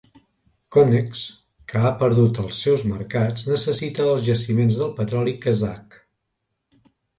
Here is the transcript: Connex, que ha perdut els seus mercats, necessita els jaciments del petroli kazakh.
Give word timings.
Connex, 0.75 1.19
que 1.73 1.81
ha 1.81 1.91
perdut 1.99 2.39
els 2.45 2.63
seus 2.65 2.87
mercats, 2.93 3.45
necessita 3.51 4.09
els 4.15 4.25
jaciments 4.31 4.81
del 4.83 4.93
petroli 5.03 5.37
kazakh. 5.47 6.01